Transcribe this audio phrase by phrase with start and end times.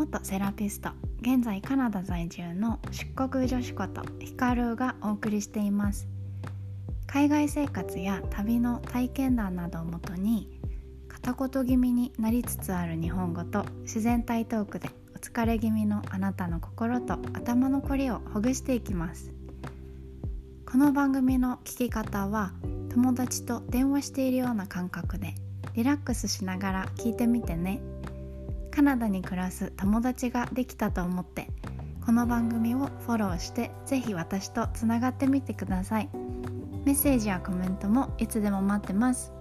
[0.00, 0.88] 元セラピスト
[1.20, 6.08] 現在カナダ在住の出国女子ことヒカルがお送りしています。
[7.06, 10.58] 海外生活や旅の体験談などをもとに
[11.06, 19.30] 片言気味になりつつある日本語と自然体トークでお疲れ気味のあなたの心と頭のこりをほぐしていきます。
[20.64, 22.54] この番組の聞き方は
[22.88, 25.34] 友達と電話しているような感覚で
[25.74, 27.82] リラックスしながら聞いてみてね。
[28.70, 31.48] カナダに暮らす友達ができたと思って
[32.04, 36.08] この番組をフォローしてぜひ私とつながってみてください。
[36.84, 39.32] メッセージやコメントもいつでも待ってます。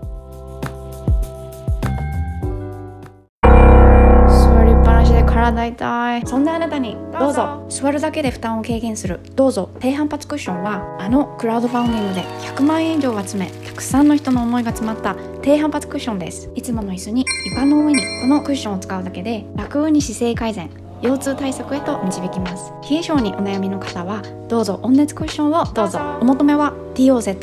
[5.39, 7.65] 体痛いそんなあなたにどうぞ。
[7.69, 9.19] 座るだけで負担を軽減する。
[9.35, 9.69] どうぞ。
[9.79, 16.49] 低反発クッションはあのクラウドファンディングで100万円以上集めたくさんの人の思いが詰まった低反発クッションです。
[16.55, 20.69] いつもの椅子に床の上にこのクッションを使うだけで楽に姿勢改善
[21.01, 22.73] 腰痛対策へと導きます。
[22.89, 24.79] 冷え性にお悩みの方はどうぞ。
[24.83, 25.99] 温熱クッションをどうぞ。
[26.19, 27.39] お求めは DOZ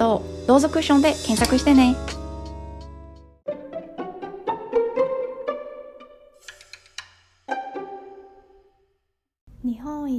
[0.47, 1.97] どうぞクッションで検索してね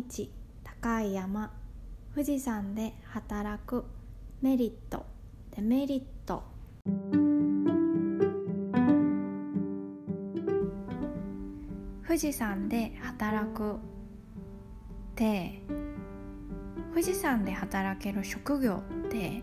[0.08, 0.32] 日
[0.64, 1.52] 高い山
[2.14, 3.84] 富士山で働く
[4.42, 5.06] メリット
[5.56, 6.44] デメリット。
[12.08, 13.74] 富士山で働く。
[13.74, 13.76] っ
[15.16, 15.62] て
[16.92, 19.42] 富士山で働ける職業って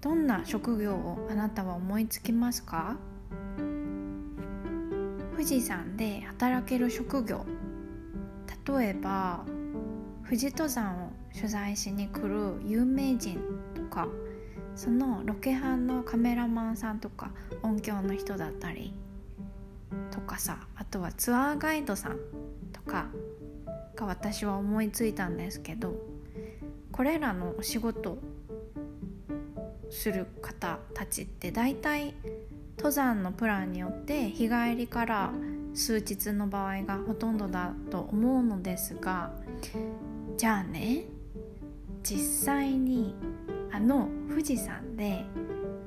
[0.00, 2.96] どんな職業をあなたは思いつきますか？
[5.32, 7.44] 富士山で働ける職業。
[8.76, 9.44] 例えば
[10.24, 13.40] 富士登山を取材しに来る有名人
[13.74, 14.08] とか
[14.74, 17.30] そのロケハンのカメラマンさんとか
[17.62, 18.92] 音響の人だったり
[20.10, 22.18] とかさあとはツアーガイドさん
[22.72, 23.06] とか
[23.96, 25.94] が私は思いついたんですけど
[26.92, 28.18] これらのお仕事
[29.90, 32.14] する方たちって大体
[32.76, 35.32] 登山のプランによって日帰りから
[35.78, 39.32] 数日の場合がほとんどだと思うのですが
[40.36, 41.04] じゃあね
[42.02, 43.14] 実際に
[43.70, 45.24] あの富士山で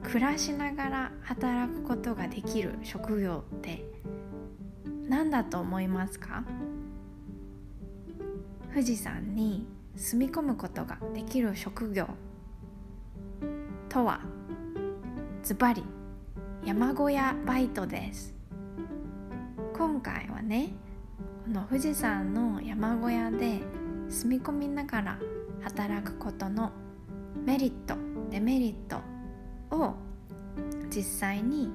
[0.01, 3.83] 暮らしながら働くことができる職業って
[5.09, 6.45] 何だと思いますか？
[8.69, 12.07] 富士山に住み込むことができる職業
[13.89, 14.21] とは
[15.43, 15.83] ズバリ
[16.63, 18.40] 山小屋バイトです。
[19.81, 20.69] 今回はね
[21.43, 23.61] この富士山の山小屋で
[24.09, 25.19] 住み込みながら
[25.63, 26.71] 働くことの
[27.43, 27.95] メリット
[28.29, 29.01] デメリット
[29.75, 29.95] を
[30.95, 31.71] 実際に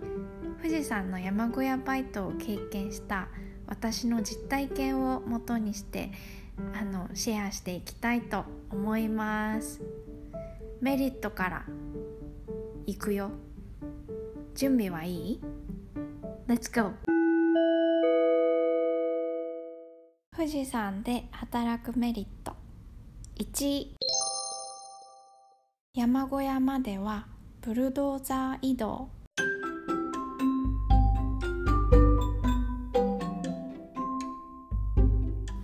[0.63, 3.27] 富士山の山小屋バイトを経験した
[3.67, 6.13] 私の実体験をもとにして
[6.81, 9.83] あのシェアしていきたいと思います
[10.81, 11.67] メリットから
[12.87, 13.33] いくよ
[14.55, 15.41] 準備はいい
[16.47, 16.93] ?Let's go!
[20.37, 22.53] 富士山で働くメリット。
[23.37, 23.87] 1
[25.95, 27.27] 山小屋までは
[27.63, 29.09] ブルドーザー移動。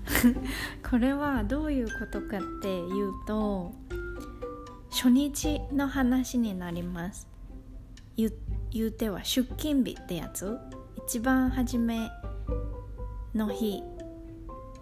[0.88, 3.72] これはどういうことかっていうと
[4.90, 7.28] 初日の話になります。
[8.16, 8.32] 言
[8.86, 10.58] うては出勤日ってやつ？
[11.06, 12.10] 一番初め
[13.34, 13.82] の日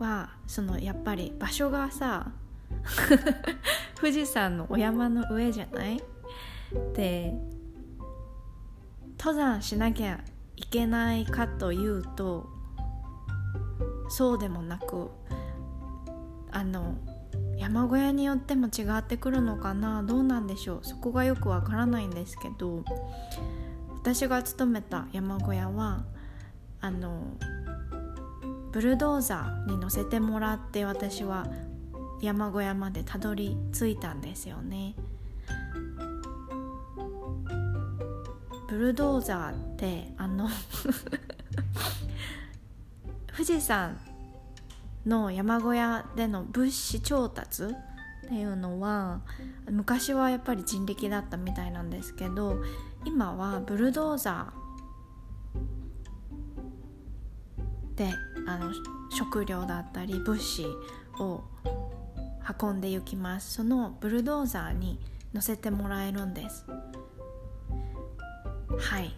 [0.00, 2.32] はそのやっぱり場所がさ
[4.00, 6.02] 富士山のお山の上じゃない？
[6.94, 7.34] で
[9.18, 10.20] 登山しなきゃ
[10.56, 12.48] いけないかというと
[14.08, 15.10] そうでもなく
[16.50, 16.94] あの
[17.56, 20.02] 山小屋によっても違ってくるのかな？
[20.02, 20.80] どうなんでしょう？
[20.82, 22.84] そこがよくわからないんですけど
[24.02, 26.04] 私が勤めた山小屋は
[26.80, 27.22] あの
[28.72, 31.46] ブルドーザーに乗せてもらって私は
[32.22, 34.94] 山小屋までたどり着いたんですよね。
[38.68, 40.48] ブルドーザーってあの
[43.34, 43.98] 富士山
[45.04, 47.68] の山小屋での物資調達っ
[48.28, 49.22] ていうのは
[49.68, 52.62] 昔はやっぱり人力だったみたいなんですけど
[53.04, 58.14] 今はブルドーザーで
[58.50, 58.72] あの
[59.10, 60.66] 食料だったり物資
[61.20, 61.42] を
[62.60, 63.54] 運んで行きます。
[63.54, 64.98] そのブルドーザーに
[65.32, 66.64] 乗せてもらえるんです。
[68.78, 69.14] はい。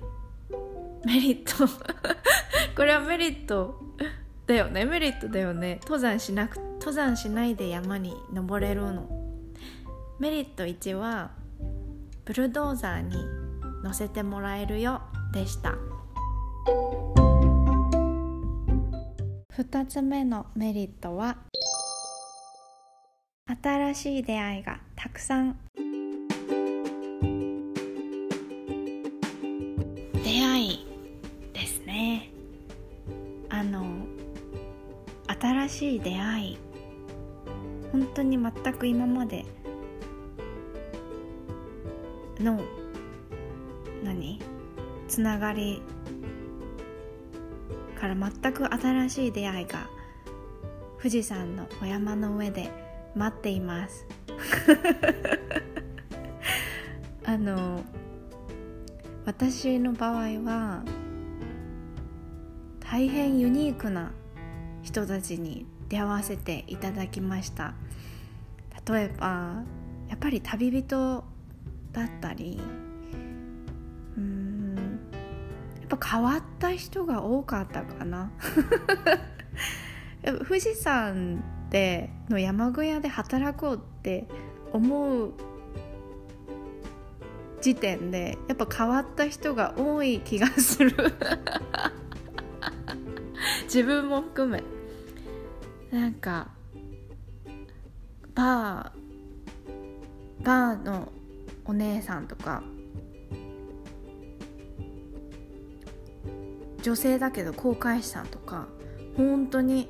[1.04, 1.66] メリット。
[2.76, 3.80] これはメリット
[4.46, 4.84] だよね。
[4.84, 5.80] メリットだよね。
[5.82, 9.08] 登山しなく登山しないで山に登れるの。
[10.18, 11.30] メリット1は
[12.24, 13.16] ブルドーザーに
[13.82, 15.00] 乗せてもらえるよ
[15.32, 15.74] でした。
[19.54, 21.36] 2つ目のメリットは
[23.62, 25.58] 新しい出会いがたくさん。
[30.24, 30.86] 出会い
[31.52, 32.30] ですね。
[33.50, 33.84] あの
[35.38, 36.58] 新しい出会い
[37.92, 39.44] 本当に全く今まで
[42.40, 42.58] の
[44.02, 44.40] 何？
[45.08, 45.82] つながり
[48.02, 49.88] から全く新しい出会いが
[50.98, 52.68] 富士山のお山の上で
[53.14, 54.04] 待っています。
[57.24, 57.84] あの
[59.24, 60.82] 私の場合は
[62.80, 64.10] 大変ユニークな
[64.82, 67.74] 人たちに出会わせていただきました。
[68.84, 69.62] 例えば
[70.08, 71.22] やっぱり旅人
[71.92, 72.60] だったり
[75.96, 78.30] ぱ変わった人が多かったかな。
[80.46, 84.28] 富士山での山小屋で働こうって
[84.72, 85.32] 思う
[87.60, 90.92] 時点でやっぱ変わった人が多い気がする。
[93.64, 94.62] 自分も含め。
[95.90, 96.48] なんか
[98.34, 101.12] バーバーの
[101.66, 102.62] お姉さんとか
[106.82, 108.66] 女性だけど航海士さんとか
[109.16, 109.88] 本当に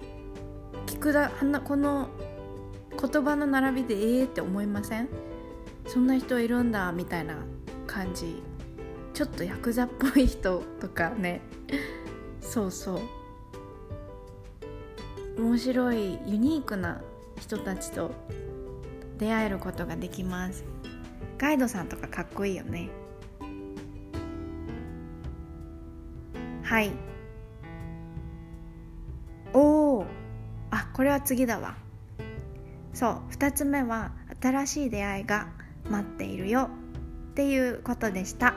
[0.86, 1.30] 聞くだ
[1.64, 2.08] この
[2.90, 5.08] 言葉の並びでええって思いません？
[5.86, 7.36] そんな人いるんだみたいな
[7.86, 8.42] 感じ。
[9.14, 11.40] ちょっとヤクザっぽい人とかね。
[12.40, 13.00] そうそう。
[15.38, 17.00] 面白いユニークな
[17.40, 18.12] 人たちと
[19.18, 20.64] 出会えることができます。
[21.38, 22.90] ガイドさんとかかっこいいよね。
[26.72, 26.90] はい。
[29.52, 30.06] おお
[30.70, 31.76] あこれは次だわ。
[32.94, 35.50] そう2つ目は新しい出会いが
[35.90, 36.70] 待っているよ。
[37.32, 38.54] っていうことでした。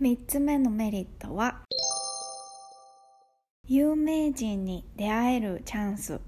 [0.00, 1.60] 3つ目のメリットは
[3.68, 6.22] 有名人に出会えるチャンス。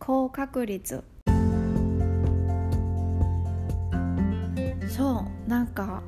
[0.00, 1.04] 高確率。
[4.88, 6.02] そうなんか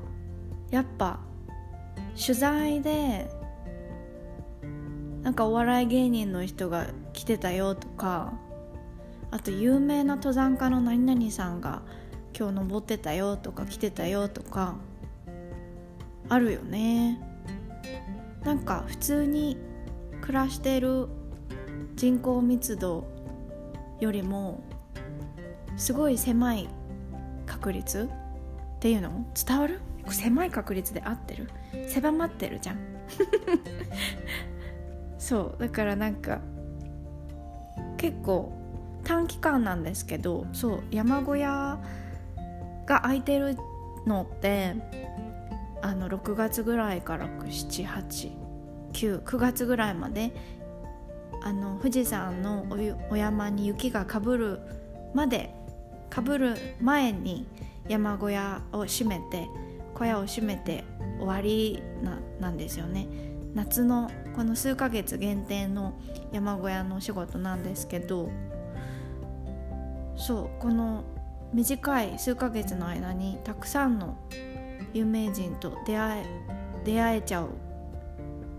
[0.72, 1.27] やっぱ
[2.18, 3.30] 取材で
[5.22, 8.32] なんかお笑い芸人の人が来てたよとか
[9.30, 11.82] あと有名な登山家の何々さんが
[12.36, 14.76] 今日登ってたよとか来てたよとか
[16.28, 17.20] あるよね。
[18.42, 19.56] なんか普通に
[20.20, 21.08] 暮らしてる
[21.96, 23.04] 人口密度
[24.00, 24.62] よりも
[25.76, 26.68] すごい狭い
[27.46, 28.08] 確率
[28.76, 29.80] っていうの伝わる？
[30.12, 31.50] 狭い確率で合ってる？
[31.88, 32.78] 狭まってるじゃん。
[35.18, 36.40] そうだからなんか
[37.96, 38.52] 結構
[39.04, 41.78] 短期間なんですけどそう山小屋
[42.86, 43.56] が空いてる
[44.06, 44.76] のって
[45.82, 50.32] あの6月ぐらいから789月ぐらいまで
[51.42, 52.66] あの富士山の
[53.10, 54.60] お山に雪がかぶる
[55.14, 55.54] まで
[56.10, 57.46] かぶる前に
[57.88, 59.48] 山小屋を閉めて
[59.98, 60.84] 小屋を閉めて
[61.18, 61.82] 終わり
[62.40, 63.08] なんですよね
[63.54, 65.98] 夏のこの数ヶ月限定の
[66.32, 68.30] 山小屋のお仕事なんですけど
[70.16, 71.04] そうこの
[71.52, 74.16] 短い数ヶ月の間にたくさんの
[74.92, 76.24] 有名人と出会え
[76.84, 77.48] 出会えちゃう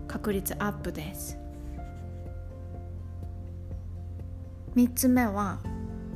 [0.06, 1.38] 確率アップです
[4.76, 5.60] 3つ目は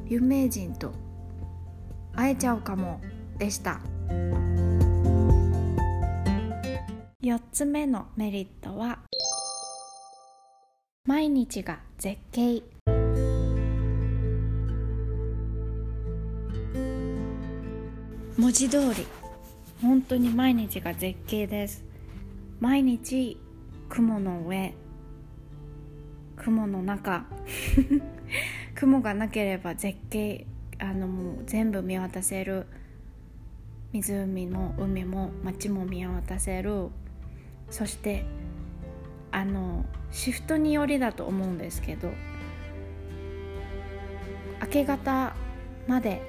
[0.06, 0.92] 有名人と
[2.14, 3.00] 会えちゃうかも
[3.38, 3.80] でした。
[7.24, 8.98] 4つ目のメリットは
[11.06, 12.62] 毎日が絶景。
[18.36, 19.06] 文字通り
[19.80, 21.82] 本当に毎日が絶景です。
[22.60, 23.40] 毎日
[23.88, 24.74] 雲の上
[26.36, 27.24] 雲の中。
[28.76, 30.46] 雲がなければ絶景
[30.78, 32.66] あのもう全部見渡せる。
[33.94, 36.90] 湖も海も街も見渡せる。
[37.74, 38.24] そして
[39.32, 42.12] あのシフトによりだと思うんですけど
[44.62, 45.34] 明け方
[45.88, 46.22] まで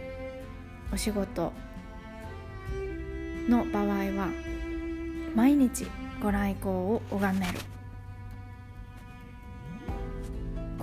[0.91, 1.53] お仕事
[3.47, 4.29] の場合は
[5.35, 5.85] 毎日
[6.19, 7.59] ご来光を拝める。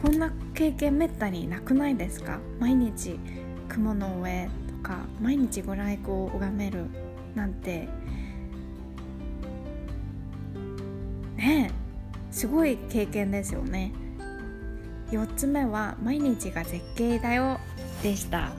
[0.01, 2.39] こんな経験めったになくないですか？
[2.61, 3.19] 毎日
[3.69, 6.87] 雲の上とか毎日ご来光を拝める
[7.35, 7.89] なんて
[11.43, 11.71] ね
[12.31, 13.93] すごい経験ですよね。
[15.11, 17.59] 4つ目は毎日が絶景だよ。
[18.03, 18.53] でした。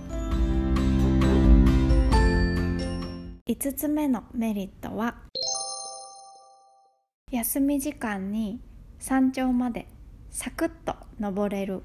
[3.47, 5.15] 5つ目のメリットは
[7.31, 8.59] 休み時間に
[8.99, 9.87] 山頂まで
[10.29, 11.81] サクッと登れる。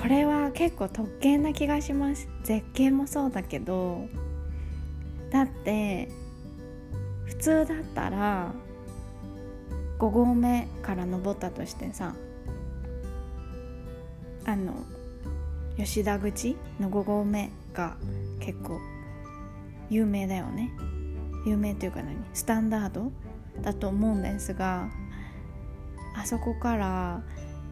[0.00, 2.28] これは結構特権な気がします。
[2.42, 4.08] 絶景もそうだけど。
[5.30, 6.08] だって
[7.26, 8.52] 普通だったら
[9.98, 12.14] 5合目から登ったとしてさ
[14.44, 14.74] あの
[15.76, 17.96] 吉田口の5合目が
[18.40, 18.78] 結構
[19.90, 20.70] 有名だよね。
[21.46, 22.16] 有名というか何？
[22.32, 23.12] スタンダード
[23.60, 24.88] だと思うんですが
[26.16, 27.22] あそこから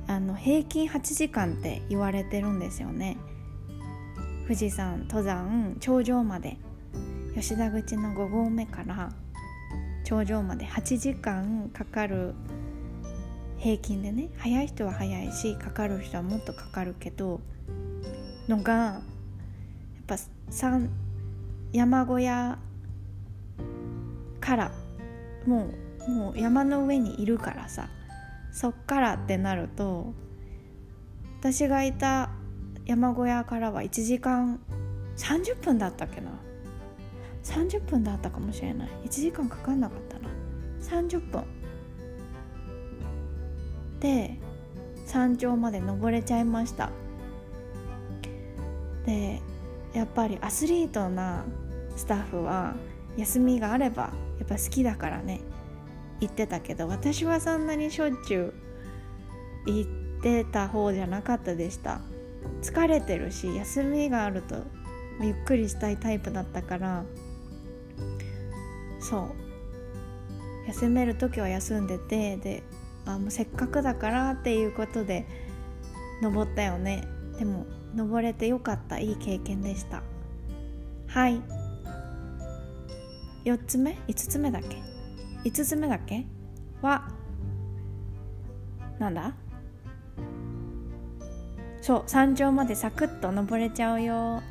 [0.09, 3.17] あの平均8時間って言われてるんですよね。
[4.45, 6.59] 富士山登山頂上まで。
[7.35, 9.11] 吉田口の5合目から
[10.13, 12.35] 頂上まで8時間かかる
[13.57, 17.41] 平均でね早い人は早いしかかる人はもっとかかるけど
[18.47, 19.03] のがやっ
[20.07, 20.17] ぱ
[21.73, 22.59] 山小屋
[24.39, 24.73] から
[25.47, 25.71] も
[26.07, 27.89] うもう山の上にいるからさ
[28.53, 30.13] そっからってなると
[31.41, 32.29] 私がいた
[32.85, 34.61] 山小屋からは1時間
[35.17, 36.33] 30分だったっけな
[37.45, 38.89] ？30分だったかもしれない。
[39.05, 40.02] 1時間かかんなかった。
[40.83, 41.45] 30分
[44.01, 44.37] で
[45.07, 46.91] 山頂まで登れちゃいました。
[49.07, 49.41] で
[49.93, 51.45] やっぱりアスリートな
[51.97, 52.75] スタッフは
[53.17, 55.41] 休みがあればやっぱ好きだからね
[56.21, 58.55] 言ってたけど私はそんなにしょっちゅ
[59.67, 62.01] う行ってた方じゃなかったでした。
[62.63, 64.57] 疲れてるし休みがあると
[65.21, 67.05] ゆっくりしたいタイプだったから。
[69.01, 69.52] そう。
[70.67, 72.63] 休める時は休んでてで
[73.05, 75.27] あもうせっかくだからっていうことで
[76.23, 77.05] 登ったよね。
[77.39, 78.99] でも登れてよかった。
[78.99, 80.03] いい経験でした。
[81.09, 81.41] はい。
[83.45, 84.77] 4つ目？5つ目だっけ
[85.45, 86.25] ？5つ目だっけ？
[86.81, 87.09] は
[88.99, 89.35] なんだ？
[91.81, 94.43] そう山頂までサクッと登れちゃうよ。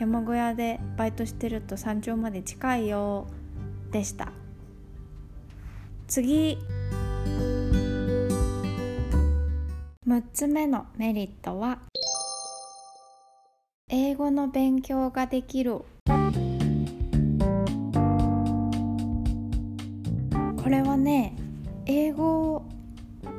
[0.00, 3.26] 山小屋でバイトしてると山頂まで近いよ。
[3.92, 4.32] でした。
[6.08, 6.56] 次。
[10.06, 11.80] 6つ目のメリットは
[13.90, 15.72] 英語の勉強ができる。
[15.74, 15.84] こ
[20.70, 21.36] れはね
[21.84, 22.64] 英語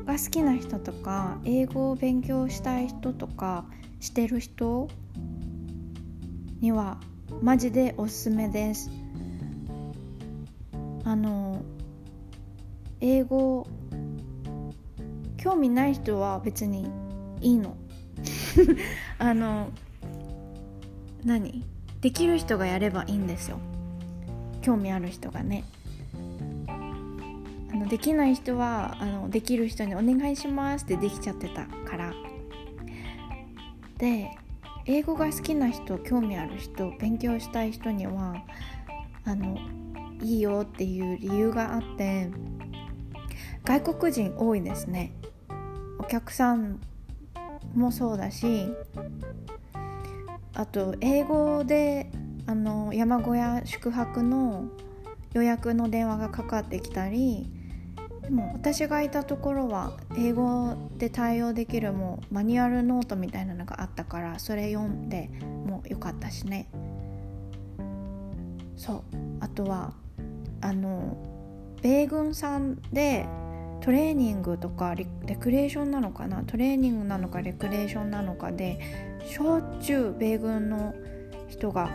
[0.06, 3.66] が好きな人とか英語を勉強したい人とか
[4.00, 4.88] してる人
[6.62, 7.00] には
[7.42, 8.92] マジでおすすめです。
[11.04, 11.64] あの
[13.02, 13.66] 英語
[15.38, 16.90] 興味ない人は別に
[17.42, 17.78] いいの。
[19.18, 19.70] あの
[21.24, 21.64] 何？
[22.02, 23.60] できる人がやればいいんですよ。
[24.62, 25.64] 興味ある人がね。
[27.72, 32.14] あのできない人はあのできる人に「お願いします」ってできちゃってたから。
[33.98, 34.32] で
[34.86, 38.44] 英語が好きな人興味ある人勉強したい人には
[39.26, 39.58] あの
[40.22, 42.30] いいよっていう理由があって
[43.70, 45.14] 外国人多いですね。
[46.00, 46.80] お客さん
[47.76, 48.68] もそうだし
[50.56, 52.10] あと英語で
[52.48, 54.66] あの山小屋宿泊の
[55.34, 57.52] 予約の電話がかかってきたり
[58.24, 66.72] でも私がいたところは英語で対応できるもうマニュアルノートみたいなのがあったからそれ読んでもよかったしね。
[68.76, 69.04] そう。
[69.42, 69.94] あとは
[70.62, 71.18] あの
[71.84, 73.28] 米軍さんで
[73.82, 75.06] トレーニングとかレ
[75.36, 76.44] クレーションなのかな？
[76.44, 78.80] トレーニングなのかレクレーションなのかで
[79.26, 80.94] しょっちゅう米軍の
[81.48, 81.90] 人が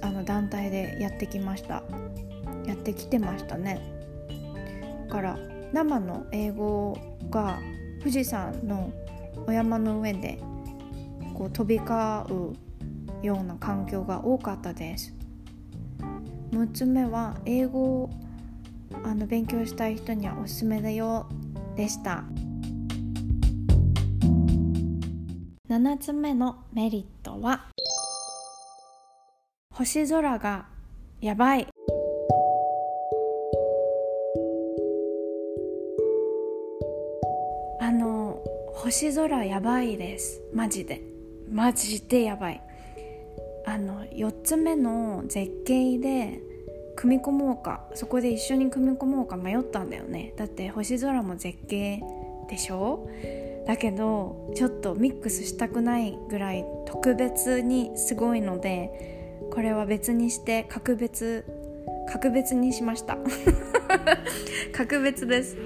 [0.00, 1.82] あの団体でやってきました。
[2.66, 3.80] やってきてましたね。
[5.08, 5.38] だから
[5.72, 6.96] 生の英語
[7.30, 7.58] が
[7.98, 8.92] 富士山の
[9.46, 10.38] お山の上で
[11.34, 11.94] こう飛び交
[12.30, 15.14] うような環境が多かったです。
[16.52, 18.10] 6つ目は英語を
[19.04, 21.28] あの勉強したい人にはおすすめだよ
[21.76, 22.24] でした。
[25.68, 27.68] 7つ目のメリットは
[29.72, 30.66] 星空が
[31.20, 31.66] やばい。
[38.82, 40.42] 星空やばいです。
[40.52, 41.00] マジで。
[41.48, 42.60] マジでやばい。
[43.64, 46.40] あの4つ目の絶景で
[47.02, 50.34] 組み込もうかそこで一緒に組み込もうか迷ったんだよね。
[50.36, 52.00] だって星空も絶景
[52.48, 53.08] でしょ？
[53.66, 61.44] だけどちょっとミックスしたくないぐらい特別にすごいのでこれは別にして格別
[62.08, 63.18] 格別にしました。
[64.72, 65.56] 格別です。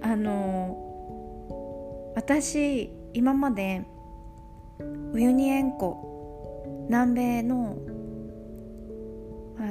[0.00, 0.78] あの
[2.16, 3.82] 私今まで
[5.12, 7.76] ウユニ塩湖南米の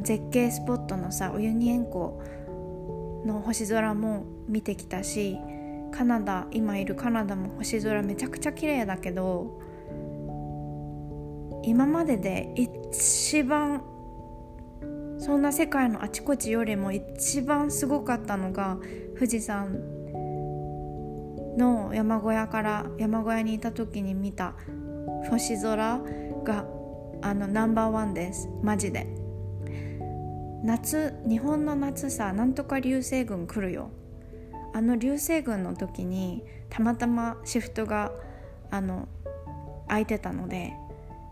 [0.02, 2.22] 絶景スポットのさウユニ塩湖
[3.26, 5.38] の星空も見てきたし
[5.92, 9.60] カナダ今いるカナダも星空めちゃくちゃ綺麗だけど
[11.64, 13.84] 今までで一番
[15.20, 18.78] そんな世界のあちこちよりも一番すごかったのが
[19.16, 19.98] 富士山
[21.58, 24.54] の山小屋から山小屋にいた時に見た
[25.30, 26.00] 星空
[26.44, 26.66] が
[27.22, 28.48] あのナンバーワンです。
[28.62, 29.17] マジで。
[30.68, 33.90] 夏日本の夏さなんとか流星群来るよ。
[34.74, 38.12] あの流星群の時にたまたまシフトが
[38.70, 39.08] あの
[39.88, 40.74] 空いてたので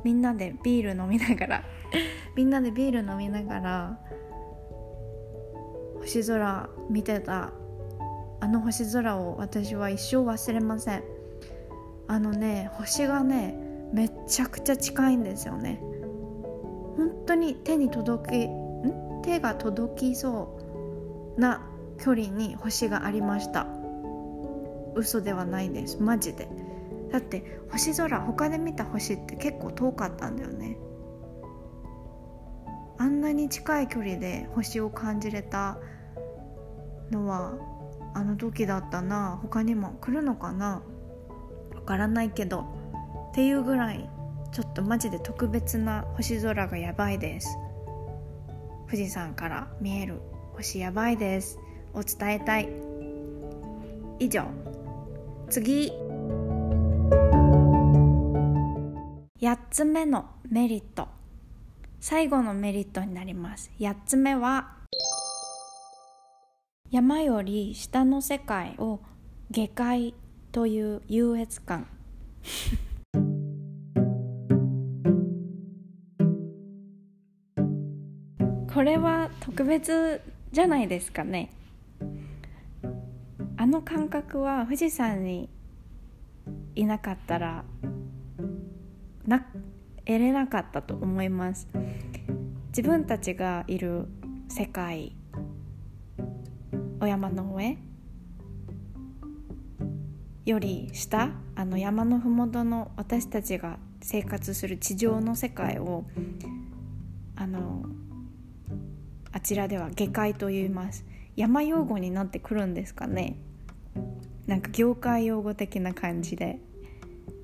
[0.05, 1.63] みんなでビール飲みながら
[2.33, 3.99] みんなでビール飲みながら
[5.99, 7.51] 星空見てた。
[8.41, 11.03] あの星空を私は一生忘れません。
[12.07, 13.53] あのね星がね
[13.91, 15.81] めちゃくちゃ近いんですよね。
[16.95, 18.64] 本当に手に届き
[19.25, 20.59] 手が届きそ
[21.37, 21.67] うな
[21.97, 23.67] 距離に星がありました。
[24.95, 26.01] 嘘ではないです。
[26.01, 26.47] マジで。
[27.11, 30.77] だって星空他で見た星って結構遠かったんだよね。
[32.97, 35.79] あんなに近い距離で星を感じれた
[37.11, 37.55] のは
[38.13, 39.39] あの時だったな。
[39.41, 40.83] 他にも来るのかな。
[41.73, 42.61] わからないけど。
[43.31, 44.09] っていうぐらい
[44.53, 47.57] ちょっとマジで特別な星空がやばいです。
[48.85, 50.21] 富士山から見える
[50.53, 51.59] 星やばいです。
[51.93, 52.69] を伝えたい。
[54.19, 54.45] 以上。
[55.49, 55.91] 次。
[59.41, 61.07] 8つ目のメリット。
[61.99, 63.71] 最後のメリットになります。
[63.79, 64.75] 8つ目は
[66.91, 68.99] 山より下の世界を
[69.49, 70.13] 下界
[70.51, 71.87] という優越感。
[78.85, 80.21] れは特別
[80.51, 81.51] じゃないですかね。
[83.57, 85.49] あの感覚は富士山に
[86.75, 87.63] いなかったら
[89.25, 89.39] な
[90.05, 91.67] 得れなかったと思います。
[92.67, 94.07] 自分たちがいる
[94.49, 95.15] 世界
[96.99, 97.77] お山の上
[100.45, 106.03] より下あの山の麓の私たちが生活する地上の世界を
[107.35, 107.84] あの
[109.35, 111.03] あちらでは下界と言います。
[111.35, 113.35] 山用語になってくるんですかね。
[114.47, 116.59] なんか業界用語的な感じで。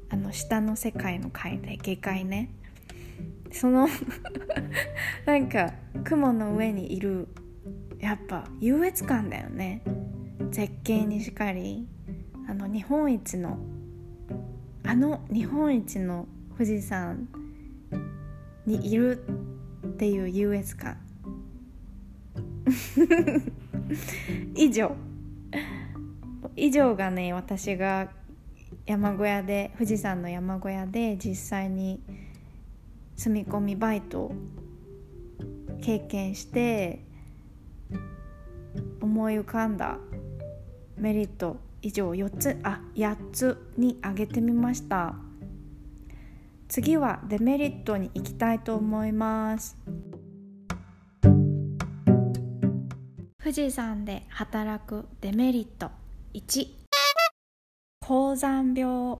[0.09, 2.49] あの下の世界の界で下界ね。
[3.51, 3.89] その
[5.27, 5.73] なんか
[6.05, 7.27] 雲の上にいる
[7.99, 9.81] やっぱ優越感だよね。
[10.49, 11.89] 絶景にしかり。
[12.47, 13.59] あの日本一の
[14.85, 17.27] あの日本一の富士山
[18.65, 19.25] にいる
[19.85, 20.97] っていう優越感。
[24.55, 24.95] 以上。
[26.55, 28.11] 以上がね私が
[28.85, 32.01] 山小屋で富士山の山小屋で実際に
[33.15, 34.35] 住み込みバイトを
[35.81, 36.99] 経験して
[38.99, 39.97] 思い浮かんだ
[40.97, 45.15] メリット以上4つあ8つに挙げてみました。
[46.67, 49.77] 次はデメリットに行きたいと思います。
[53.51, 55.91] 富士山で働くデメリット。
[56.33, 56.67] 1
[57.99, 59.17] 高山病。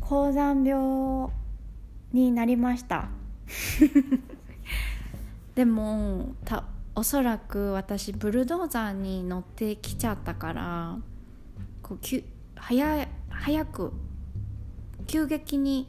[0.00, 1.28] 高山病
[2.12, 3.08] になりました。
[5.56, 6.62] でもた
[6.94, 10.98] おそらく私ブルドーザーに乗ってきちゃったから
[11.82, 12.24] こうきゅ
[12.54, 13.92] 早早く
[15.08, 15.88] 急激に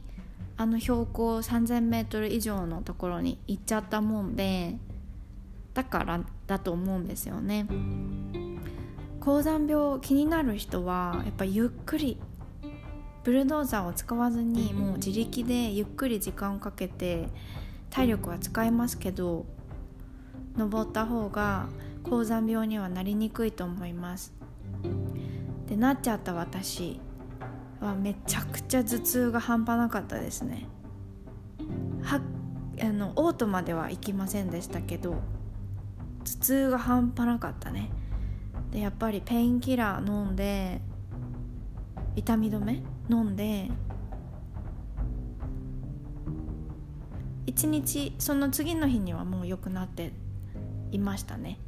[0.60, 4.76] あの標高 3,000m 以上のところに行っちゃったもんで
[5.72, 7.66] だからだと思うんですよね。
[9.20, 12.18] 高山病気になる人はやっぱゆっくり
[13.24, 17.28] ブルドーザーを使わずにもう自力でゆっくり時間をかけて
[17.88, 19.46] 体力は使えますけど
[20.58, 21.68] 登った方が
[22.02, 24.34] 高山病にはなりにくいと思います。
[25.70, 27.00] でなっちゃった私
[27.80, 30.66] はめちゃくちゃ頭痛が半端なかったですね。
[32.02, 32.20] は
[32.82, 35.20] あのオートまでは行きませんでしたけど
[36.24, 37.90] 頭痛が半端なかったね。
[38.70, 40.80] でやっぱりペインキラー飲んで
[42.16, 43.70] 痛み止め飲んで
[47.46, 50.12] 一日その次の日にはもう良くなって
[50.92, 51.58] いましたね。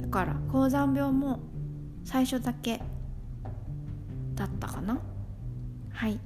[0.00, 1.40] だから高山病も
[2.04, 2.80] 最初だけ
[4.34, 5.00] だったかな？
[5.92, 6.18] はい。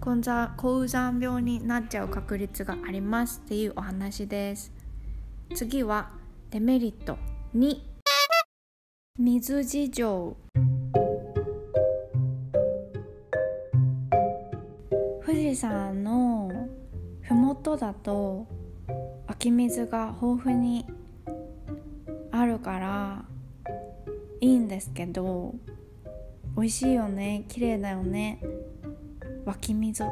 [0.00, 4.72] 高山病になっちゃう確率がありますっていうお話です。
[5.54, 6.10] 次は
[6.50, 7.18] デメリット
[7.54, 7.78] 2
[9.18, 10.36] 水事情。
[15.24, 16.50] 富士山の
[17.22, 18.48] 麓だと
[19.28, 20.84] 湧き水が豊富に
[22.32, 23.24] あるから
[24.40, 25.54] いいんですけど
[26.56, 27.44] 美味しいよね。
[27.48, 28.40] 綺麗だよね。
[29.44, 30.04] 湧き水。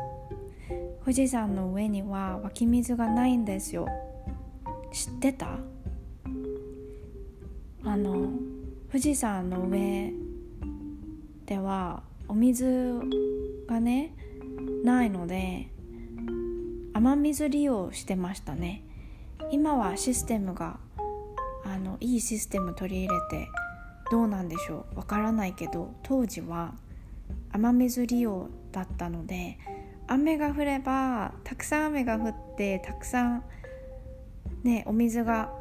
[1.00, 3.86] 富士山の上には湧き水がないんですよ。
[4.92, 5.58] 知ってた？
[7.84, 8.30] あの
[8.88, 10.12] 富士山の上
[11.46, 13.00] ではお水
[13.66, 14.14] がね
[14.84, 15.68] ないので
[16.92, 18.84] 雨水利用してましたね。
[19.50, 20.78] 今はシステムが
[21.64, 23.48] あのいいシステム取り入れて
[24.10, 24.98] どうなんでしょう。
[24.98, 26.74] わからないけど当時は
[27.52, 29.58] 雨水利用だったので
[30.06, 33.44] 雨が降ればたくさん雨が降ってたくさん
[34.62, 35.52] ねお水が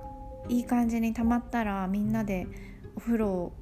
[0.48, 2.48] いい感じに溜まったらみんなで
[2.96, 3.54] お風呂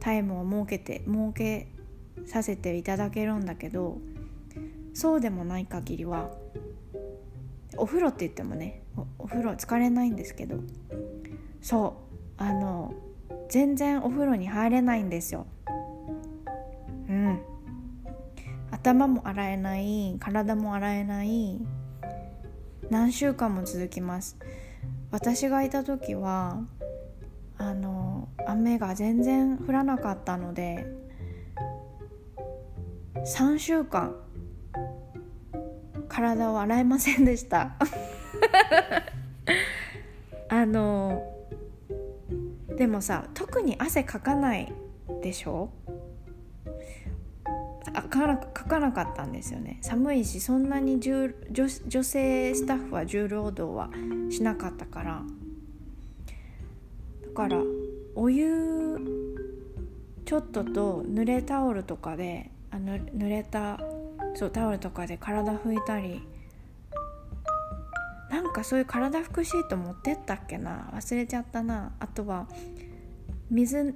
[0.00, 1.68] タイムを設けて設け
[2.26, 3.98] させていただけるんだけど
[4.94, 6.30] そうでもない限りは
[7.76, 8.82] お風呂って言ってもね
[9.18, 10.60] お風呂疲れないんですけど。
[11.66, 12.05] そう。
[12.38, 12.94] あの
[13.48, 15.46] 全然お風呂に入れないんですよ。
[17.08, 17.40] うん。
[18.70, 21.60] 頭も洗えない体も洗えない
[22.90, 24.36] 何週間も続きます。
[25.10, 26.60] 私がいた時は
[27.58, 30.86] あの雨が全然降らなかったので
[33.24, 34.14] 3週間
[36.08, 37.76] 体を洗えませんでした。
[40.48, 41.35] あの
[42.76, 44.72] でもさ特に汗かかない
[45.22, 45.70] でしょ？
[47.94, 49.78] あかかかなかったんですよね。
[49.80, 51.68] 寒いしそんなに女女
[52.02, 53.90] 性スタッフは重労働は
[54.30, 55.22] しなかったから。
[57.22, 57.62] だから
[58.14, 58.98] お湯
[60.24, 63.80] ちょっとと濡れタオルとかであ濡れた
[64.34, 66.26] そうタオルとかで体拭いたり
[68.30, 70.90] なんかそういう体拭くシート持ってったっけな？
[70.94, 71.92] 忘れちゃったな。
[72.00, 72.48] あとは
[73.50, 73.94] 水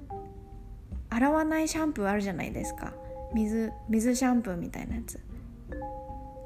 [1.09, 2.93] 洗わないシャンプーあるじゃないですか。
[3.33, 5.19] 水水シャンプーみたいなやつ。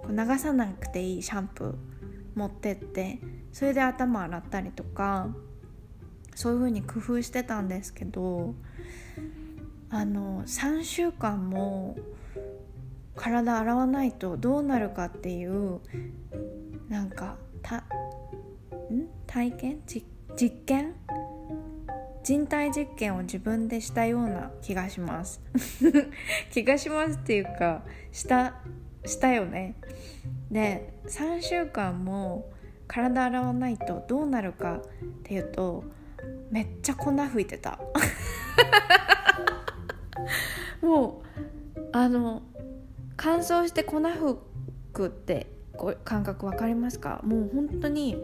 [0.08, 1.76] 流さなくていいシャンプー
[2.36, 3.20] 持ってって
[3.52, 5.30] それで頭洗ったりとか
[6.36, 8.54] そういう風に工夫してたんですけど
[9.90, 11.98] あの3週間も
[13.16, 15.80] 体洗わないとどうなるかっていう
[16.90, 19.08] なんかたん？
[19.26, 19.82] 体験？
[19.88, 20.06] 実
[20.68, 20.94] 験？
[22.24, 25.42] 人体実験を自分でしたような気がします。
[26.52, 28.54] 気がしますっていうかした
[29.06, 29.76] したよね。
[30.52, 32.52] で3週間も
[32.88, 34.82] 体洗わないとどうなるかっ
[35.24, 35.84] ていうと
[36.52, 37.80] めっちゃ粉吹いてた。
[40.82, 41.24] も
[41.76, 42.44] うあの
[43.18, 44.40] 乾燥して粉吹
[44.94, 45.55] くって
[46.04, 47.22] 感覚分かりますか？
[47.24, 48.18] もう本当に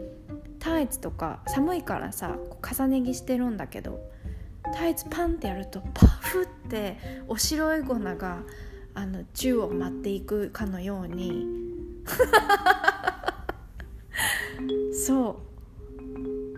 [0.58, 4.00] タイツとか寒いからさ重ね着してるんだけど
[4.74, 6.96] タイツパンってやるとパフって
[7.28, 8.38] お白い粉が
[8.94, 11.46] あの宙を舞っていくかのように。
[14.94, 15.40] そ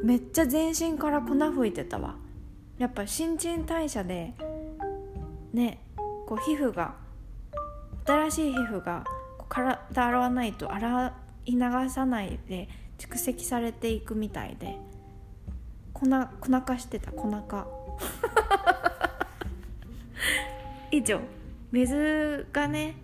[0.01, 0.05] う。
[0.05, 2.17] めっちゃ全身から粉吹いてたわ。
[2.77, 4.35] やっぱ新陳代謝で
[5.53, 5.81] ね
[6.27, 6.95] こう皮膚が
[8.05, 9.05] 新しい皮膚が
[9.49, 11.15] 体洗わないと洗
[11.47, 14.79] い流さないで蓄積されていくみたいで。
[15.93, 16.07] 粉
[16.41, 17.67] 粉化してた粉化
[20.91, 21.21] 以上。
[21.71, 22.95] 水がね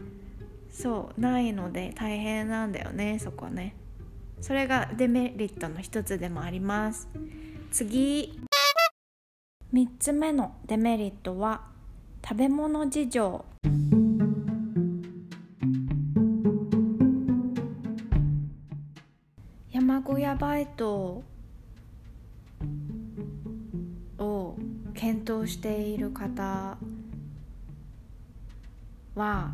[0.71, 3.75] そうないので大変なんだよねそこね。
[4.41, 7.09] それがデメリットの一つでもあります。
[7.71, 8.41] 次。
[9.73, 11.63] 3つ目のデメリットは
[12.25, 13.45] 食べ物事情。
[20.31, 21.25] 山小屋バイト
[24.19, 24.57] を
[24.95, 26.77] 検討している方
[29.15, 29.51] は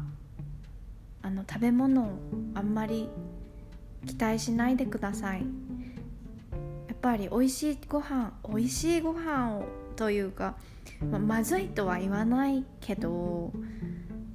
[1.22, 2.18] あの食べ物を
[2.54, 3.08] あんまり
[4.06, 5.46] 期待しないでください。
[6.88, 10.56] やっぱり美味しいご飯美味しいご飯をというか、
[11.10, 13.52] ままずいとは言わないけど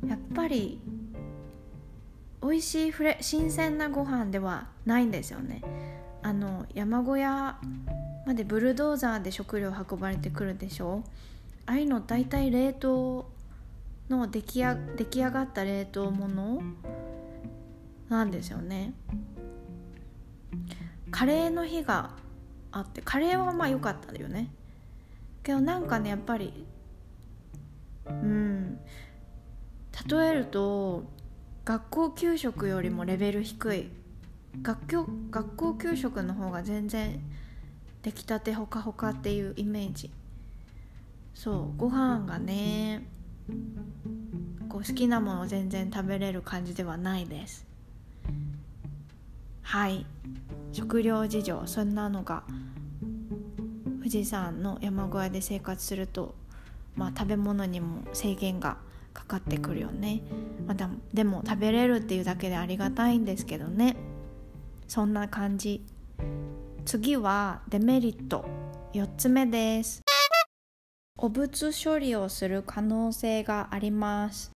[0.08, 0.80] やっぱり
[2.41, 5.62] 美味しいフレ新鮮なご飯ではないんですよね。
[6.24, 7.58] あの山小屋
[8.26, 11.04] までブルドーザーで食料運ばれてくるでしょ
[11.66, 13.32] ああいうの大体冷凍
[14.10, 16.62] の出来や出来上がった冷凍物
[18.10, 18.94] なんですよね。
[21.12, 22.12] カレーの日が
[22.72, 24.52] あってカレーはまあ良かったよね。
[25.44, 26.66] けどなんかねやっぱり
[28.08, 28.80] うん。
[30.08, 31.04] 例えると
[31.64, 33.90] 学校給食よりもレベル低い
[34.62, 37.20] 学校学校給食の方が全然
[38.04, 40.12] 出来たてほかほかっていうイメージ。
[41.34, 43.08] そうご飯がね
[44.70, 47.66] こう好きなもの全然食べれる感じではないです。
[49.62, 50.06] はい。
[50.74, 52.44] 食料事情そんなのが
[54.00, 56.34] 富士山の山小屋で生活すると、
[56.96, 58.78] まあ、食べ物にも制限が
[59.14, 60.22] かかってくるよね、
[60.66, 63.96] まあ、でも食べれるっていうだけでありがたいんですけどね。
[64.91, 65.86] そんな感じ。
[66.84, 68.43] 次はデメリット。
[68.91, 70.01] 4つ目です。
[71.17, 74.51] 汚物処理をする可能性があります。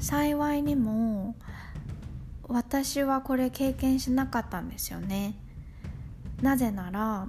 [0.00, 1.36] 幸いにも
[2.48, 5.36] 私はこれ経験しなかったんですよね。
[6.42, 7.28] なぜなら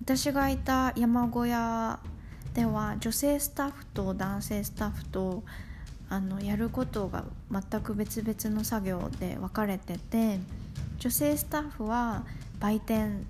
[0.00, 2.00] 私がいた山小屋
[2.54, 5.44] では女性スタッフと男性スタッフと
[6.12, 10.40] あのやることが全く別々の作業で分かれてて
[10.98, 12.26] 女性スタッフは
[12.60, 13.24] 売店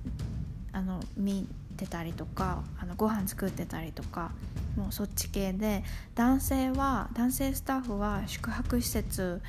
[0.72, 4.32] あの見てたりとかあのご飯作ってたりとか
[4.76, 5.84] もうそっち系で
[6.16, 9.40] 男性は男性スタッフは宿泊施設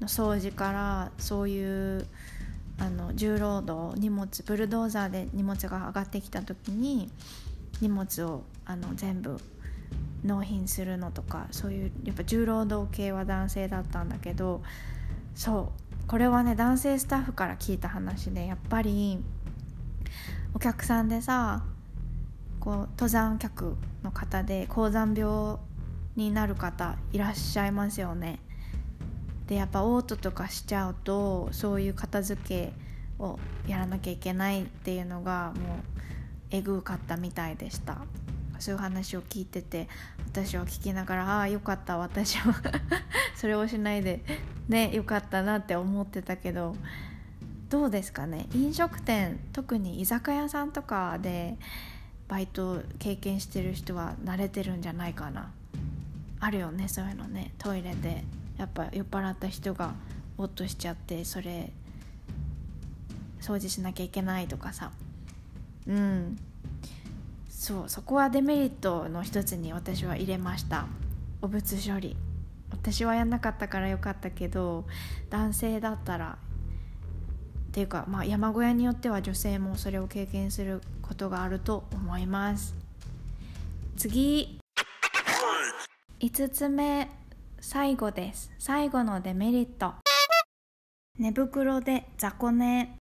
[0.00, 2.08] の掃除からそういう
[2.80, 7.08] あの重労働荷物ブルドーザーで荷物が上がってきた時に
[7.80, 9.38] 荷物をあの全部
[10.24, 14.62] 納品するのとかそういうやっぱ重労働系は男性だったんだけど
[15.34, 15.72] そ
[16.04, 19.18] うこれはね男性スタッフから聞いた話でやっぱり
[20.54, 21.62] お客さんでさ
[22.58, 25.56] こう登山客の方で高山病
[26.16, 28.40] になる方いらっしゃいますよね。
[29.46, 32.72] でやっぱ嘔吐とかしちゃうとそういう片付け
[33.18, 35.78] をやらなきゃいけないっていうのがもう
[36.50, 37.98] えぐかったみたいでした
[38.60, 39.88] そういう話を聞いてて
[40.32, 42.54] 私は聞きながらああよかった私は
[43.36, 44.22] それをしないで
[44.68, 46.76] ねよかったなって思ってたけど
[47.68, 48.48] どうですかね？
[48.52, 51.56] 飲食店特に居酒屋さんとかで
[52.26, 55.52] バイト経験してる人は慣れてるんじゃないかな。
[56.40, 57.54] あるよねそういうのね。
[57.58, 58.24] トイレで
[58.58, 59.94] やっぱ酔っ払った人が
[60.36, 61.72] おっとしちゃってそれ
[63.40, 64.90] 掃除しなきゃいけないとかさ。
[65.86, 66.38] うん。
[67.60, 70.86] そうそこはデメリットの一つに私は入れました。
[71.42, 72.16] 汚物処理。
[72.70, 74.86] 私はやんなかったからよかったけど
[75.28, 76.38] 男性だったら
[77.68, 82.74] っていうか、まあ、山小屋によっては女性もそれを経験することがあると思います。
[83.98, 84.58] 次。
[86.20, 87.10] 5つ目
[87.60, 88.50] 最後です。
[88.58, 89.92] 最後のデメリット。
[91.18, 92.99] 寝袋で雑魚寝。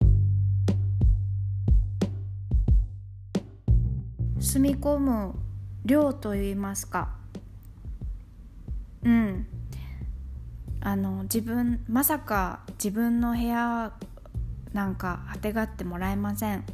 [4.41, 5.35] 住み込む
[5.85, 7.11] 量といいますか。
[9.03, 9.47] うん。
[10.81, 13.93] あの自分まさか自分の部屋
[14.73, 16.65] なんかあてがってもらえません。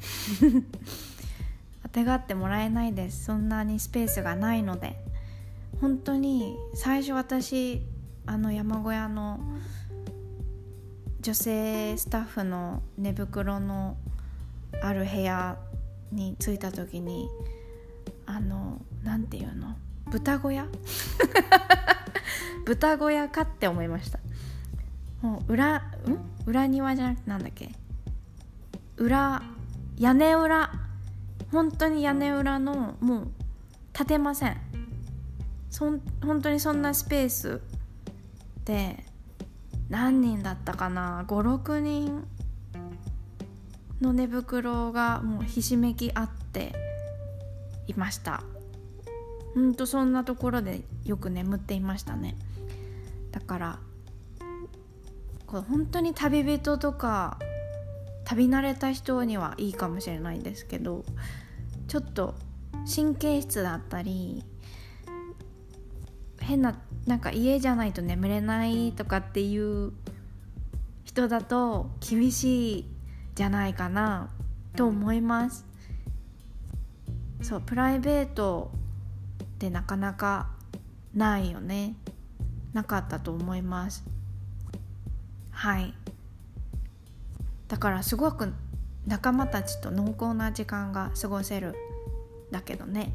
[1.84, 3.24] あてがってもらえないです。
[3.24, 5.04] そんなにスペースがないので。
[5.80, 7.82] 本当に最初私
[8.26, 9.40] あの山小屋の
[11.20, 13.96] 女性スタッフの寝袋の
[14.82, 15.58] ある部屋
[16.12, 17.28] に着いた時に
[18.26, 19.76] あのなんていうの？
[20.10, 20.66] 豚小屋？
[22.66, 24.18] 豚小屋かって思いました。
[25.22, 25.82] もう裏ん？
[26.46, 27.70] 裏庭じゃなくてなんだっけ？
[28.96, 29.42] 裏
[29.98, 30.70] 屋根裏。
[31.52, 33.28] 本当に屋根裏のもう
[33.92, 34.56] 建てません。
[35.70, 37.60] そん本当にそんなスペース
[38.64, 39.04] で
[39.88, 42.24] 何人だったかな？56人
[44.00, 46.72] の寝袋がもうひしめき合って
[47.86, 48.42] いました。
[49.54, 52.36] ほんとそんなところでよく眠っていましたね。
[53.32, 53.78] だから
[55.46, 57.38] これ本当に旅人とか
[58.24, 61.04] 旅慣れた人にはいいかもしれないんですけど
[61.88, 62.34] ちょっと
[62.92, 64.44] 神経質だったり
[66.40, 69.92] 変ななんか家じゃないと眠れないとかっていう
[71.04, 72.84] 人だと厳しい
[73.40, 74.28] じゃないかな
[74.76, 75.64] と思います。
[77.40, 78.70] そうプライベート
[79.42, 80.50] ってなかなか
[81.14, 81.94] ないよね。
[82.74, 84.04] なかったと思います。
[85.52, 85.94] はい。
[87.68, 88.52] だからすごく
[89.06, 91.74] 仲間たちと濃厚な時間が過ごせる
[92.50, 93.10] だけどね。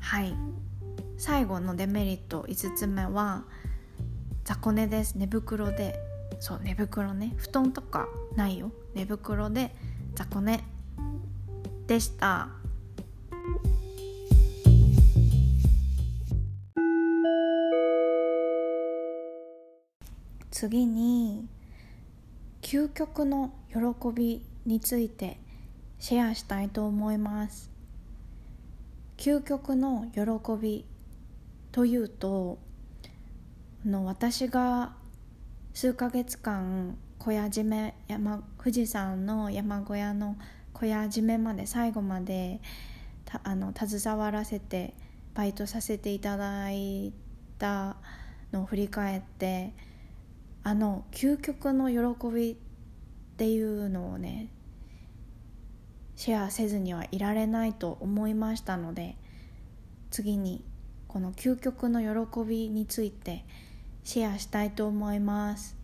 [0.00, 0.34] はい。
[1.18, 3.44] 最後のデメリット5つ目は
[4.42, 5.16] 雑魚寝です。
[5.16, 6.07] 寝袋で。
[6.40, 7.34] そう寝袋ね。
[7.36, 8.70] 布団とかないよ。
[8.94, 9.74] 寝袋で
[10.14, 10.64] 雑魚寝
[11.86, 12.48] でした。
[20.50, 21.46] 次に
[22.62, 23.78] 究極の喜
[24.12, 25.38] びについて
[26.00, 27.70] シェアしたいと思います。
[29.16, 30.20] 究極の喜
[30.60, 30.84] び
[31.72, 32.58] というと
[33.84, 34.97] の私が
[35.80, 40.36] 数ヶ月間小屋締め山富士山の山小屋の
[40.72, 42.60] 小屋締めまで最後まで
[43.44, 44.94] あの携わらせて
[45.34, 47.12] バイトさせていただい
[47.60, 47.96] た
[48.50, 49.72] のを振り返って
[50.64, 52.56] あの究極の喜びっ
[53.36, 54.50] ていうのをね
[56.16, 59.16] シェアせずにはいられないと思いましたので
[60.10, 60.64] 次に
[61.06, 63.44] この究極の喜びについて
[64.08, 65.76] シェアしたいと思います。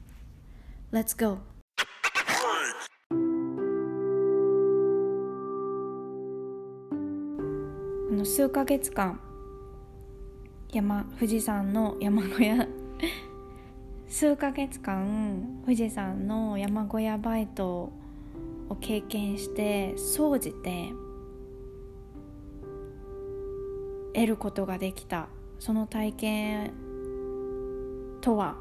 [0.91, 1.41] Let's go!
[8.11, 9.21] あの数ヶ月間
[10.73, 12.67] 山富士山の山小屋。
[14.09, 17.93] 数ヶ月間富士山の山小屋バイト
[18.71, 20.95] を経験して総じて
[24.15, 25.29] 得ることができた。
[25.59, 26.84] その体験
[28.25, 28.57] とは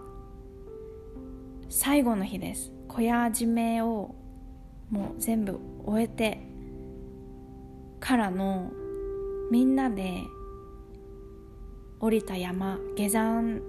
[1.70, 2.74] 最後の日です。
[2.90, 4.14] 小屋締めを
[4.90, 6.40] もう全部終えて
[8.02, 8.74] からの
[9.50, 10.16] みんなで
[12.02, 13.62] 降りた山下山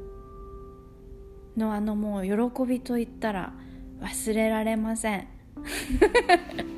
[1.57, 2.33] のあのもう喜
[2.67, 3.53] びといったら
[4.01, 5.29] 忘れられません。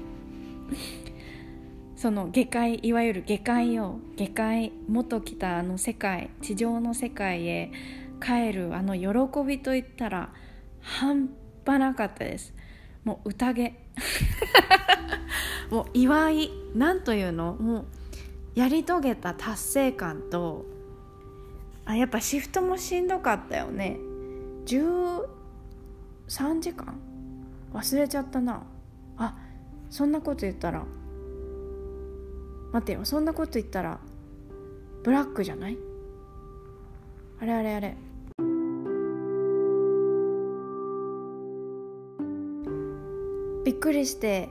[1.96, 7.72] その下界いわゆる下界を下界元来たあの世界地上の世界へ
[8.20, 9.08] 帰るあの喜
[9.46, 10.32] びといったら
[10.80, 11.28] 半
[11.64, 12.54] 端なかったです。
[13.04, 13.84] もう宴。
[15.70, 17.54] もう祝いなんというの？
[17.54, 17.86] もう
[18.54, 20.64] やり遂げた達成感と
[21.84, 23.98] あやっぱシフトもしんどかったよね。
[24.66, 25.26] 13
[26.60, 26.98] 時間？
[27.72, 28.62] 忘れちゃったな。
[29.18, 29.36] あ
[29.90, 30.84] そんなこと言ったら
[32.72, 33.04] 待ってよ。
[33.04, 33.98] そんなこと言ったら
[35.02, 35.78] ブラックじゃない？
[37.40, 37.96] あれあれあれ。
[43.66, 44.48] びっくりして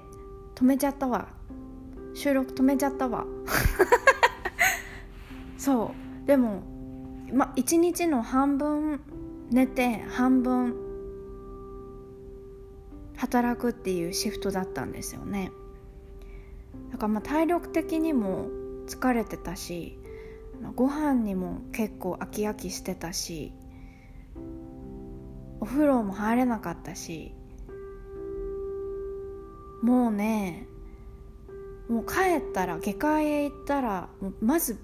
[0.55, 1.29] 止めちゃったわ。
[2.13, 3.25] 収録止めちゃったわ。
[5.57, 5.93] そ
[6.25, 6.27] う。
[6.27, 6.63] でも
[7.31, 8.99] ま一日の半分
[9.51, 10.75] 寝て半分
[13.15, 15.53] 働くっていうシフトだったんですよね。
[16.91, 18.49] だからまあ体力的にも
[18.85, 19.97] 疲れてたし
[20.75, 23.53] ご飯にも結構飽き飽きしてたし
[25.61, 27.33] お風呂も入れなかったし
[29.85, 30.65] もうね
[31.87, 34.09] もう帰ったら下界へ行ったら
[34.41, 34.79] まず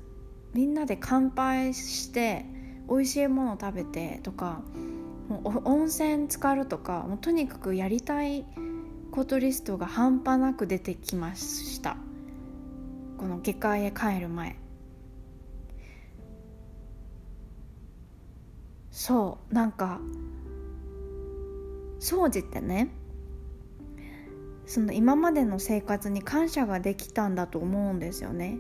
[0.54, 2.46] みんなで乾杯して
[2.88, 4.62] 美味しいもの食べてとか
[5.28, 8.46] もう温泉浸かるとかもうとにかくやりたい
[9.10, 11.98] ことリストが半端なく出てきました。
[13.18, 14.56] この下界へ帰る前。
[18.92, 20.00] そうなんか
[22.00, 23.01] 掃除ってね
[24.72, 28.58] その今までの生活に感謝ができたんだと思うんですよね。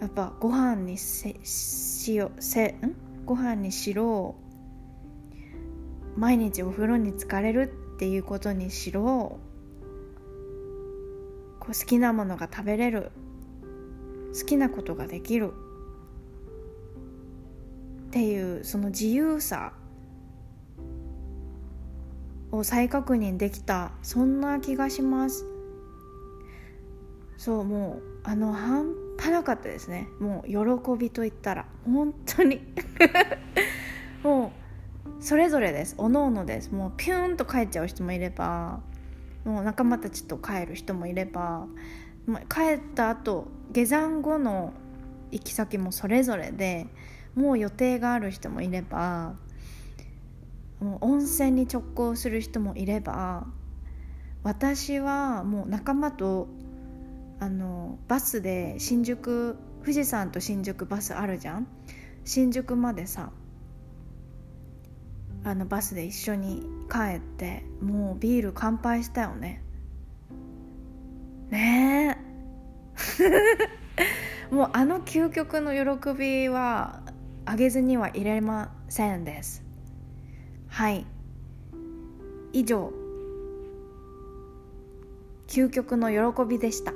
[0.00, 2.94] やっぱご飯にせしよせん？
[3.26, 4.36] ご飯にしろ
[6.16, 9.40] 毎日お風呂に浸かれるっていうことにしろこ
[11.62, 13.10] う好きなものが食べれる
[14.38, 15.52] 好きなことができる
[18.06, 19.72] っていうその自由さ
[22.52, 25.46] を再確認できたそんな気がします。
[27.36, 30.06] そうもうあの半端なかったですね。
[30.20, 31.66] もう喜びといったら。
[31.84, 32.60] 本当に。
[34.22, 34.52] も
[35.18, 35.96] うそれぞれです。
[35.98, 36.72] おのおのです。
[36.72, 38.80] もうピューンと帰っちゃう人もいれば
[39.44, 41.66] もう仲間たちと帰る人もいれば
[42.48, 44.72] 帰った後下山後の
[45.30, 46.86] 行き先もそれぞれで
[47.34, 49.34] もう予定がある人もいれば
[50.82, 53.46] もう温泉に直行する人もいれば
[54.42, 56.48] 私はもう仲間と
[57.38, 61.66] あのバスで新宿富士山と新宿バスあるじゃん？
[62.24, 63.30] 新宿までさ
[65.44, 69.62] あのバスで一緒に帰ってもうビール乾杯したよね。
[71.50, 72.16] ね
[74.50, 74.54] え。
[74.54, 77.02] もうあの究極の喜びは
[77.44, 79.64] あげずにはいれませんです。
[80.72, 81.04] はい。
[82.54, 82.90] 以上。
[85.46, 86.94] 究極の喜びでした。